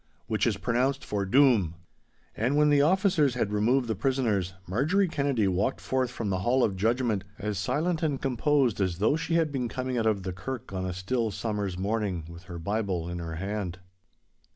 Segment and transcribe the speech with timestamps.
[0.25, 1.75] Which is pronounced for DOOM!'
[2.35, 6.63] And when the officers had removed the prisoners, Marjorie Kennedy walked forth from the hall
[6.63, 10.33] of judgment, as silent and composed as though she had been coming out of the
[10.33, 13.77] kirk on a still summer's morning with her Bible in her hand.